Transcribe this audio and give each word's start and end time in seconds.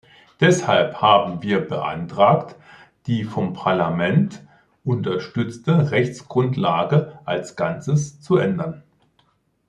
Deshalb 0.39 0.99
haben 0.99 1.43
wir 1.43 1.67
beantragt, 1.67 2.55
die 3.05 3.23
vom 3.23 3.53
Parlament 3.53 4.41
unterstützte 4.83 5.91
Rechtsgrundlage 5.91 7.19
als 7.23 7.55
Ganzes 7.55 8.19
zu 8.19 8.37
ändern. 8.37 8.81